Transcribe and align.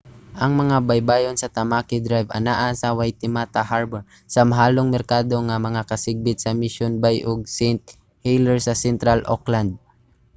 ang 0.43 0.51
mga 0.61 0.77
baybayon 0.89 1.37
sa 1.39 1.51
tamaki 1.57 1.97
drive 2.07 2.29
anaa 2.39 2.69
sa 2.81 2.95
waitemata 2.99 3.61
harbour 3.71 4.01
sa 4.33 4.41
mahalong 4.49 4.89
merkado 4.93 5.35
nga 5.47 5.57
mga 5.67 5.87
kasikbit 5.91 6.37
sa 6.39 6.57
mission 6.61 6.93
bay 7.03 7.17
ug 7.31 7.39
st 7.57 7.81
heliers 8.25 8.63
sa 8.67 8.79
central 8.85 9.19
auckland 9.33 9.71